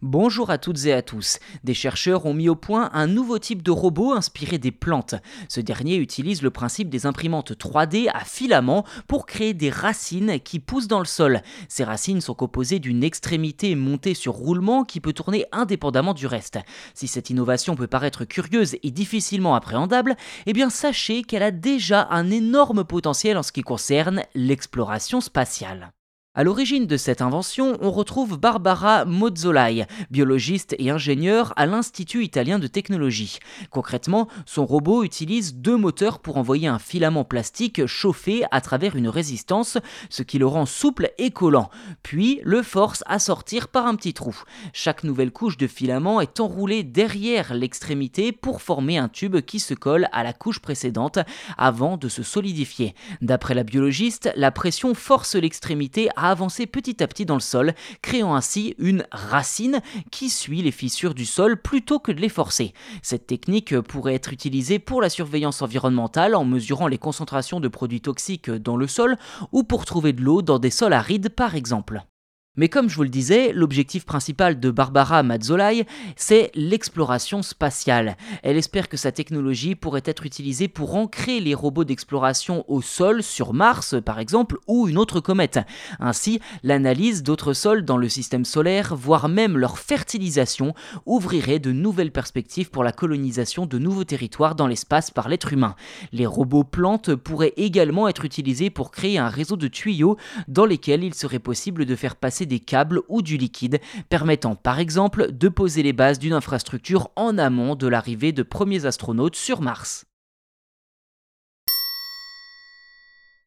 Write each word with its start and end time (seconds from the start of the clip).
Bonjour 0.00 0.50
à 0.50 0.58
toutes 0.58 0.86
et 0.86 0.92
à 0.92 1.02
tous. 1.02 1.40
Des 1.64 1.74
chercheurs 1.74 2.24
ont 2.24 2.32
mis 2.32 2.48
au 2.48 2.54
point 2.54 2.88
un 2.92 3.08
nouveau 3.08 3.40
type 3.40 3.64
de 3.64 3.72
robot 3.72 4.12
inspiré 4.12 4.56
des 4.56 4.70
plantes. 4.70 5.16
Ce 5.48 5.60
dernier 5.60 5.96
utilise 5.96 6.40
le 6.40 6.52
principe 6.52 6.88
des 6.88 7.04
imprimantes 7.04 7.50
3D 7.50 8.08
à 8.14 8.20
filaments 8.20 8.84
pour 9.08 9.26
créer 9.26 9.54
des 9.54 9.70
racines 9.70 10.38
qui 10.38 10.60
poussent 10.60 10.86
dans 10.86 11.00
le 11.00 11.04
sol. 11.04 11.42
Ces 11.68 11.82
racines 11.82 12.20
sont 12.20 12.34
composées 12.34 12.78
d'une 12.78 13.02
extrémité 13.02 13.74
montée 13.74 14.14
sur 14.14 14.34
roulement 14.34 14.84
qui 14.84 15.00
peut 15.00 15.12
tourner 15.12 15.46
indépendamment 15.50 16.14
du 16.14 16.28
reste. 16.28 16.60
Si 16.94 17.08
cette 17.08 17.30
innovation 17.30 17.74
peut 17.74 17.88
paraître 17.88 18.24
curieuse 18.24 18.76
et 18.84 18.92
difficilement 18.92 19.56
appréhendable, 19.56 20.14
eh 20.46 20.52
bien 20.52 20.70
sachez 20.70 21.22
qu'elle 21.22 21.42
a 21.42 21.50
déjà 21.50 22.06
un 22.12 22.30
énorme 22.30 22.84
potentiel 22.84 23.36
en 23.36 23.42
ce 23.42 23.50
qui 23.50 23.62
concerne 23.62 24.22
l'exploration 24.36 25.20
spatiale. 25.20 25.92
À 26.38 26.44
l'origine 26.44 26.86
de 26.86 26.96
cette 26.96 27.20
invention, 27.20 27.76
on 27.80 27.90
retrouve 27.90 28.38
Barbara 28.38 29.04
Mozzolai, 29.04 29.88
biologiste 30.12 30.76
et 30.78 30.88
ingénieure 30.88 31.52
à 31.56 31.66
l'Institut 31.66 32.22
italien 32.22 32.60
de 32.60 32.68
technologie. 32.68 33.40
Concrètement, 33.70 34.28
son 34.46 34.64
robot 34.64 35.02
utilise 35.02 35.56
deux 35.56 35.76
moteurs 35.76 36.20
pour 36.20 36.36
envoyer 36.36 36.68
un 36.68 36.78
filament 36.78 37.24
plastique 37.24 37.86
chauffé 37.86 38.44
à 38.52 38.60
travers 38.60 38.94
une 38.94 39.08
résistance, 39.08 39.78
ce 40.10 40.22
qui 40.22 40.38
le 40.38 40.46
rend 40.46 40.64
souple 40.64 41.10
et 41.18 41.32
collant, 41.32 41.70
puis 42.04 42.40
le 42.44 42.62
force 42.62 43.02
à 43.08 43.18
sortir 43.18 43.66
par 43.66 43.88
un 43.88 43.96
petit 43.96 44.14
trou. 44.14 44.40
Chaque 44.72 45.02
nouvelle 45.02 45.32
couche 45.32 45.56
de 45.56 45.66
filament 45.66 46.20
est 46.20 46.38
enroulée 46.38 46.84
derrière 46.84 47.52
l'extrémité 47.52 48.30
pour 48.30 48.62
former 48.62 48.96
un 48.96 49.08
tube 49.08 49.40
qui 49.40 49.58
se 49.58 49.74
colle 49.74 50.06
à 50.12 50.22
la 50.22 50.32
couche 50.32 50.60
précédente 50.60 51.18
avant 51.56 51.96
de 51.96 52.08
se 52.08 52.22
solidifier. 52.22 52.94
D'après 53.22 53.54
la 53.54 53.64
biologiste, 53.64 54.30
la 54.36 54.52
pression 54.52 54.94
force 54.94 55.34
l'extrémité 55.34 56.08
à 56.14 56.27
avancer 56.30 56.66
petit 56.66 57.02
à 57.02 57.08
petit 57.08 57.26
dans 57.26 57.34
le 57.34 57.40
sol, 57.40 57.74
créant 58.02 58.34
ainsi 58.34 58.74
une 58.78 59.06
racine 59.10 59.80
qui 60.10 60.30
suit 60.30 60.62
les 60.62 60.70
fissures 60.70 61.14
du 61.14 61.26
sol 61.26 61.60
plutôt 61.60 61.98
que 61.98 62.12
de 62.12 62.20
les 62.20 62.28
forcer. 62.28 62.72
Cette 63.02 63.26
technique 63.26 63.78
pourrait 63.80 64.14
être 64.14 64.32
utilisée 64.32 64.78
pour 64.78 65.02
la 65.02 65.10
surveillance 65.10 65.62
environnementale 65.62 66.34
en 66.34 66.44
mesurant 66.44 66.88
les 66.88 66.98
concentrations 66.98 67.60
de 67.60 67.68
produits 67.68 68.00
toxiques 68.00 68.50
dans 68.50 68.76
le 68.76 68.86
sol 68.86 69.16
ou 69.52 69.64
pour 69.64 69.84
trouver 69.84 70.12
de 70.12 70.22
l'eau 70.22 70.42
dans 70.42 70.58
des 70.58 70.70
sols 70.70 70.92
arides 70.92 71.28
par 71.30 71.54
exemple. 71.54 72.02
Mais 72.58 72.68
comme 72.68 72.90
je 72.90 72.96
vous 72.96 73.04
le 73.04 73.08
disais, 73.08 73.52
l'objectif 73.52 74.04
principal 74.04 74.58
de 74.58 74.72
Barbara 74.72 75.22
Mazzolai, 75.22 75.86
c'est 76.16 76.50
l'exploration 76.56 77.40
spatiale. 77.40 78.16
Elle 78.42 78.56
espère 78.56 78.88
que 78.88 78.96
sa 78.96 79.12
technologie 79.12 79.76
pourrait 79.76 80.02
être 80.04 80.26
utilisée 80.26 80.66
pour 80.66 80.96
ancrer 80.96 81.38
les 81.38 81.54
robots 81.54 81.84
d'exploration 81.84 82.64
au 82.66 82.82
sol, 82.82 83.22
sur 83.22 83.54
Mars 83.54 83.94
par 84.04 84.18
exemple, 84.18 84.58
ou 84.66 84.88
une 84.88 84.98
autre 84.98 85.20
comète. 85.20 85.60
Ainsi, 86.00 86.40
l'analyse 86.64 87.22
d'autres 87.22 87.52
sols 87.52 87.84
dans 87.84 87.96
le 87.96 88.08
système 88.08 88.44
solaire, 88.44 88.96
voire 88.96 89.28
même 89.28 89.56
leur 89.56 89.78
fertilisation, 89.78 90.74
ouvrirait 91.06 91.60
de 91.60 91.70
nouvelles 91.70 92.10
perspectives 92.10 92.70
pour 92.70 92.82
la 92.82 92.90
colonisation 92.90 93.66
de 93.66 93.78
nouveaux 93.78 94.02
territoires 94.02 94.56
dans 94.56 94.66
l'espace 94.66 95.12
par 95.12 95.28
l'être 95.28 95.52
humain. 95.52 95.76
Les 96.10 96.26
robots 96.26 96.64
plantes 96.64 97.14
pourraient 97.14 97.54
également 97.56 98.08
être 98.08 98.24
utilisés 98.24 98.70
pour 98.70 98.90
créer 98.90 99.16
un 99.16 99.28
réseau 99.28 99.54
de 99.54 99.68
tuyaux 99.68 100.16
dans 100.48 100.66
lesquels 100.66 101.04
il 101.04 101.14
serait 101.14 101.38
possible 101.38 101.84
de 101.84 101.94
faire 101.94 102.16
passer 102.16 102.47
des 102.48 102.58
câbles 102.58 103.02
ou 103.08 103.22
du 103.22 103.36
liquide, 103.36 103.80
permettant 104.08 104.56
par 104.56 104.80
exemple 104.80 105.30
de 105.30 105.48
poser 105.48 105.84
les 105.84 105.92
bases 105.92 106.18
d'une 106.18 106.32
infrastructure 106.32 107.10
en 107.14 107.38
amont 107.38 107.76
de 107.76 107.86
l'arrivée 107.86 108.32
de 108.32 108.42
premiers 108.42 108.86
astronautes 108.86 109.36
sur 109.36 109.60
Mars. 109.60 110.07